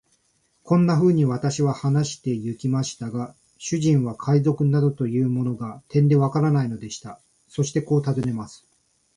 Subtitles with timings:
[0.63, 7.21] こんなふうに私は話してゆきましたが、主人は海賊などというものが、てんでわからないのでした。
[7.47, 8.65] そしてこう尋ねます。